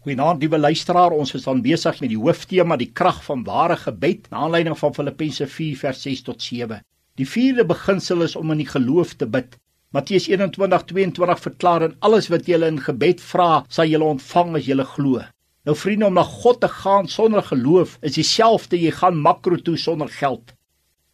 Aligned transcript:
Goeienaand, 0.00 0.40
liewe 0.40 0.56
luisteraar. 0.56 1.12
Ons 1.12 1.34
is 1.36 1.42
dan 1.44 1.58
besig 1.60 1.98
met 2.00 2.08
die 2.08 2.16
hooftema, 2.16 2.78
die 2.80 2.88
krag 2.96 3.18
van 3.26 3.42
ware 3.44 3.74
gebed, 3.76 4.30
na 4.32 4.46
aanleiding 4.46 4.76
van 4.80 4.94
Filippense 4.96 5.44
4 5.44 5.74
vers 5.76 6.04
6 6.06 6.22
tot 6.24 6.40
7. 6.40 6.78
Die 7.20 7.26
vierde 7.28 7.66
beginsel 7.68 8.24
is 8.24 8.32
om 8.40 8.54
in 8.54 8.62
die 8.62 8.68
geloof 8.70 9.10
te 9.20 9.26
bid. 9.28 9.58
Matteus 9.92 10.30
21:22 10.30 11.42
verklaar 11.44 11.84
en 11.84 11.92
alles 12.08 12.30
wat 12.32 12.48
jy 12.48 12.56
in 12.64 12.80
gebed 12.80 13.20
vra, 13.20 13.48
sal 13.68 13.92
jy 13.92 14.00
ontvang 14.00 14.56
as 14.56 14.70
jy 14.70 14.78
glo. 14.94 15.20
Nou 15.68 15.76
vriende, 15.76 16.06
om 16.06 16.16
na 16.16 16.24
God 16.24 16.60
te 16.60 16.68
gaan 16.68 17.08
sonder 17.08 17.42
geloof 17.42 17.98
is 18.00 18.16
dieselfde 18.16 18.80
jy 18.80 18.94
gaan 19.02 19.20
makro 19.20 19.56
toe 19.56 19.76
sonder 19.76 20.08
geld. 20.08 20.54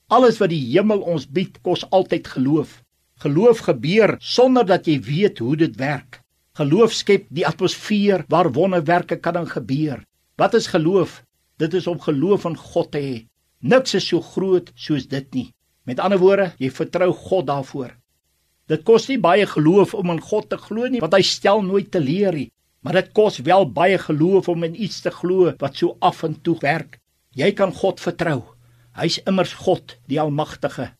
Alles 0.06 0.38
wat 0.38 0.50
die 0.54 0.62
hemel 0.62 1.02
ons 1.02 1.26
bied, 1.26 1.58
kos 1.62 1.82
altyd 1.90 2.28
geloof. 2.28 2.82
Geloof 3.18 3.66
gebeur 3.66 4.14
sonder 4.20 4.64
dat 4.64 4.86
jy 4.86 5.00
weet 5.00 5.38
hoe 5.38 5.56
dit 5.56 5.74
werk. 5.76 6.22
Geloof 6.56 6.94
skep 6.96 7.26
die 7.36 7.44
atmosfeer 7.44 8.22
waar 8.32 8.48
wonderwerke 8.52 9.18
kan 9.20 9.44
gebeur. 9.48 10.06
Wat 10.40 10.54
is 10.54 10.70
geloof? 10.72 11.22
Dit 11.60 11.74
is 11.74 11.86
om 11.86 12.00
geloof 12.00 12.46
in 12.48 12.56
God 12.56 12.90
te 12.92 13.00
hê. 13.00 13.16
Niks 13.60 13.94
is 13.94 14.06
so 14.08 14.20
groot 14.20 14.70
soos 14.74 15.04
dit 15.08 15.26
nie. 15.34 15.50
Met 15.84 16.00
ander 16.00 16.18
woorde, 16.18 16.54
jy 16.56 16.70
vertrou 16.72 17.12
God 17.12 17.46
daarvoor. 17.50 17.92
Dit 18.72 18.82
kos 18.88 19.08
nie 19.08 19.18
baie 19.20 19.44
geloof 19.46 19.92
om 19.94 20.10
in 20.14 20.20
God 20.20 20.48
te 20.50 20.56
glo 20.56 20.88
nie, 20.88 21.00
want 21.04 21.14
hy 21.14 21.22
stel 21.22 21.60
nooit 21.62 21.90
teleur 21.92 22.34
nie, 22.34 22.48
maar 22.80 22.96
dit 22.98 23.12
kos 23.14 23.38
wel 23.44 23.68
baie 23.76 23.98
geloof 24.00 24.48
om 24.48 24.64
in 24.64 24.80
iets 24.80 25.02
te 25.04 25.12
glo 25.12 25.52
wat 25.60 25.76
so 25.76 25.98
af 26.00 26.24
en 26.24 26.40
toe 26.40 26.56
werk. 26.64 26.98
Jy 27.36 27.52
kan 27.52 27.72
God 27.72 28.00
vertrou. 28.00 28.40
Hy's 28.96 29.20
immers 29.28 29.52
God, 29.60 29.98
die 30.08 30.18
Almagtige. 30.20 30.94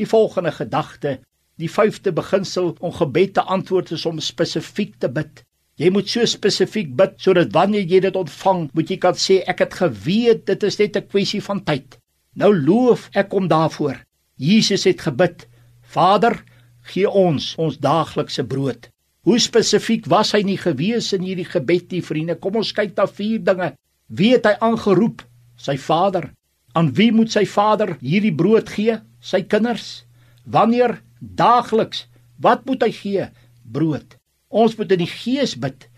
Die 0.00 0.08
volgende 0.08 0.52
gedagte 0.56 1.18
Die 1.58 1.70
vyfde 1.70 2.12
beginsel 2.14 2.74
om 2.78 2.92
gebed 2.94 3.34
te 3.34 3.42
antwoord 3.42 3.90
is 3.96 4.06
om 4.06 4.20
spesifiek 4.22 4.94
te 5.02 5.08
bid. 5.10 5.42
Jy 5.78 5.90
moet 5.94 6.10
so 6.10 6.26
spesifiek 6.26 6.90
bid 6.98 7.16
sodat 7.22 7.52
wanneer 7.54 7.86
jy 7.86 8.00
dit 8.02 8.16
ontvang, 8.18 8.68
moet 8.74 8.90
jy 8.90 8.98
kan 9.02 9.18
sê 9.18 9.40
ek 9.46 9.62
het 9.64 9.74
geweet 9.80 10.44
dit 10.46 10.62
is 10.66 10.78
net 10.78 10.96
'n 10.96 11.08
kwessie 11.10 11.42
van 11.42 11.64
tyd. 11.64 11.98
Nou 12.34 12.52
loof 12.54 13.08
ek 13.14 13.32
om 13.34 13.48
daarvoor. 13.48 13.98
Jesus 14.36 14.84
het 14.84 15.00
gebid: 15.00 15.48
Vader, 15.82 16.42
gee 16.82 17.10
ons 17.10 17.54
ons 17.58 17.78
daaglikse 17.78 18.44
brood. 18.44 18.88
Hoe 19.26 19.38
spesifiek 19.38 20.06
was 20.06 20.32
hy 20.32 20.42
nie 20.42 20.56
gewees 20.56 21.12
in 21.12 21.22
hierdie 21.26 21.48
gebed 21.48 21.90
nie, 21.90 22.02
vriende? 22.02 22.34
Kom 22.34 22.56
ons 22.56 22.72
kyk 22.72 22.94
na 22.96 23.06
vier 23.06 23.42
dinge. 23.44 23.74
Wie 24.06 24.32
het 24.32 24.46
hy 24.46 24.54
aangeroep? 24.60 25.24
Sy 25.56 25.76
Vader. 25.76 26.30
Aan 26.72 26.92
wie 26.94 27.10
moet 27.12 27.32
sy 27.32 27.44
Vader 27.44 27.96
hierdie 28.00 28.34
brood 28.34 28.68
gee? 28.68 29.00
Sy 29.20 29.42
kinders. 29.42 30.04
Wanneer 30.46 31.00
daagliks. 31.20 32.06
Wat 32.40 32.64
moet 32.66 32.82
hy 32.86 32.90
gee? 32.94 33.28
Brood. 33.62 34.16
Ons 34.48 34.76
moet 34.78 34.92
in 34.96 35.04
die 35.04 35.10
gees 35.10 35.56
bid. 35.58 35.88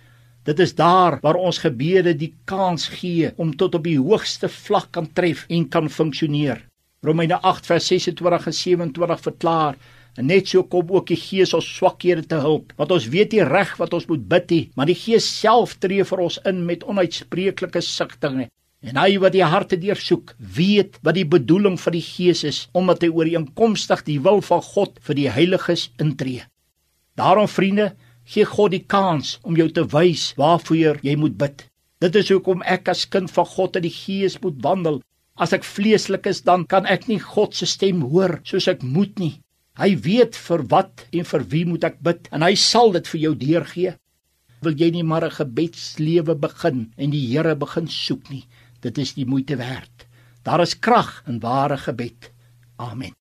Dit 0.48 0.60
is 0.60 0.74
daar 0.74 1.18
waar 1.22 1.36
ons 1.36 1.60
gebede 1.62 2.14
die 2.16 2.32
kans 2.48 2.88
gee 2.88 3.30
om 3.36 3.52
tot 3.56 3.76
op 3.76 3.84
die 3.84 3.98
hoogste 4.00 4.48
vlak 4.48 4.90
kan 4.96 5.10
tref 5.12 5.44
en 5.48 5.68
kan 5.68 5.90
funksioneer. 5.92 6.64
Romeine 7.04 7.38
8 7.40 7.68
vers 7.68 7.86
26 7.92 8.46
en 8.46 8.56
27 8.56 9.26
verklaar 9.28 9.76
En 10.18 10.26
net 10.26 10.48
so 10.50 10.64
kom 10.66 10.90
ook 10.90 11.10
die 11.12 11.18
Gees 11.18 11.52
ons 11.54 11.66
swakhede 11.76 12.24
te 12.26 12.38
help. 12.42 12.72
Want 12.78 12.94
ons 12.96 13.06
weet 13.12 13.36
nie 13.36 13.46
reg 13.46 13.76
wat 13.78 13.94
ons 13.94 14.08
moet 14.10 14.24
bid 14.32 14.54
nie, 14.54 14.62
maar 14.76 14.90
die 14.90 14.98
Gees 14.98 15.28
self 15.30 15.76
tree 15.82 16.04
vir 16.06 16.24
ons 16.26 16.40
in 16.50 16.64
met 16.66 16.84
onuitspreeklike 16.84 17.82
sigtinge. 17.84 18.48
En 18.80 18.96
hy 18.96 19.18
wat 19.20 19.34
die 19.34 19.44
harte 19.44 19.76
deursoek, 19.76 20.32
weet 20.40 20.96
wat 21.04 21.18
die 21.18 21.26
bedoeling 21.28 21.76
van 21.80 21.92
die 21.92 22.04
Gees 22.04 22.40
is, 22.48 22.60
omdat 22.72 23.02
hy 23.04 23.10
ooreenkomstig 23.12 24.06
die 24.06 24.20
wil 24.24 24.40
van 24.46 24.62
God 24.64 24.96
vir 25.04 25.18
die 25.18 25.28
heiliges 25.28 25.90
intree. 26.00 26.46
Daarom 27.20 27.48
vriende, 27.50 27.90
gee 28.24 28.46
God 28.48 28.72
die 28.72 28.84
kans 28.88 29.34
om 29.44 29.58
jou 29.58 29.68
te 29.68 29.84
wys 29.92 30.30
waarvoor 30.40 31.02
jy 31.04 31.16
moet 31.20 31.36
bid. 31.36 31.66
Dit 32.00 32.16
is 32.16 32.30
hoekom 32.32 32.64
ek 32.64 32.88
as 32.88 33.04
kind 33.12 33.28
van 33.28 33.48
God 33.52 33.76
in 33.76 33.84
die 33.84 33.92
Gees 33.92 34.38
moet 34.40 34.56
wandel. 34.64 35.02
As 35.36 35.52
ek 35.52 35.66
vleeslik 35.68 36.24
is, 36.30 36.40
dan 36.40 36.64
kan 36.64 36.88
ek 36.88 37.04
nie 37.10 37.20
God 37.20 37.52
se 37.56 37.68
stem 37.68 38.00
hoor 38.12 38.38
soos 38.48 38.68
ek 38.72 38.80
moet 38.80 39.12
nie. 39.20 39.34
Hy 39.76 39.92
weet 40.06 40.38
vir 40.40 40.64
wat 40.72 41.04
en 41.12 41.28
vir 41.28 41.44
wie 41.52 41.66
moet 41.68 41.84
ek 41.84 42.00
bid 42.04 42.32
en 42.32 42.44
hy 42.48 42.54
sal 42.56 42.96
dit 42.96 43.12
vir 43.12 43.20
jou 43.26 43.34
deurgee. 43.44 43.92
Wil 44.64 44.76
jy 44.76 44.90
nie 44.96 45.04
maar 45.04 45.24
'n 45.24 45.36
gebedslewe 45.36 46.34
begin 46.36 46.92
en 46.96 47.10
die 47.10 47.26
Here 47.28 47.54
begin 47.56 47.88
soek 47.88 48.30
nie? 48.30 48.44
Dit 48.80 48.98
is 48.98 49.14
die 49.14 49.26
moeite 49.26 49.56
werd. 49.56 50.06
Daar 50.42 50.60
is 50.60 50.78
krag 50.78 51.22
in 51.26 51.40
ware 51.40 51.78
gebed. 51.78 52.32
Amen. 52.76 53.19